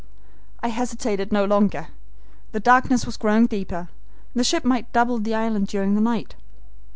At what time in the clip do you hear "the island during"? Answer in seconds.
5.19-5.93